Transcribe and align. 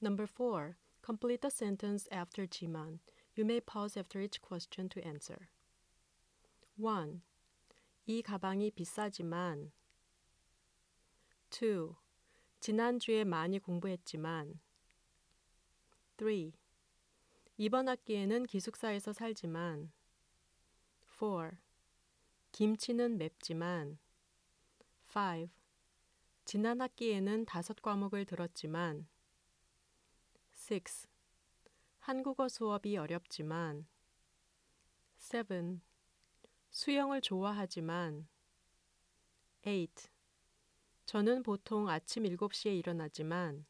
Number 0.00 0.26
4. 0.26 0.76
Complete 1.02 1.42
the 1.42 1.50
sentence 1.50 2.08
after 2.10 2.46
지만. 2.46 3.00
You 3.36 3.44
may 3.44 3.60
pause 3.60 3.96
after 3.96 4.20
each 4.20 4.40
question 4.40 4.88
to 4.90 5.00
answer. 5.04 5.48
1. 6.76 7.22
이 8.06 8.22
가방이 8.22 8.70
비싸지만 8.70 9.72
2. 11.50 11.94
지난주에 12.60 13.24
많이 13.24 13.58
공부했지만 13.58 14.60
3. 16.18 16.52
이번 17.56 17.88
학기에는 17.88 18.46
기숙사에서 18.46 19.12
살지만 19.12 19.92
4. 21.18 21.52
김치는 22.52 23.18
맵지만 23.18 23.98
5. 25.08 25.48
지난 26.44 26.80
학기에는 26.80 27.46
다섯 27.46 27.80
과목을 27.80 28.24
들었지만 28.24 29.06
6. 30.70 30.82
한국어 31.98 32.48
수업이 32.48 32.96
어렵지만 32.96 33.86
7. 35.18 35.78
수영을 36.70 37.20
좋아하지만 37.20 38.26
8. 39.60 39.88
저는 41.04 41.42
보통 41.42 41.90
아침 41.90 42.22
7시에 42.24 42.78
일어나지만 42.78 43.66